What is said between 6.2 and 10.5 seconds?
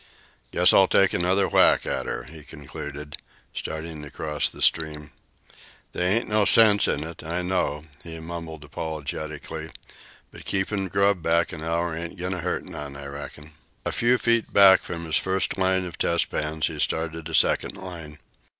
no sense in it, I know," he mumbled apologetically. "But